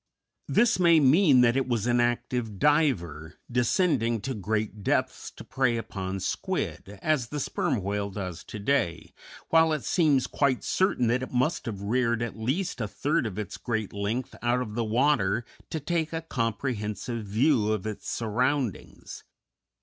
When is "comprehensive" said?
16.23-17.23